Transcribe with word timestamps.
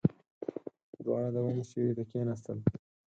دواړه 1.03 1.29
د 1.33 1.37
ونې 1.43 1.63
سيوري 1.69 1.93
ته 1.97 2.03
کېناستل. 2.11 2.57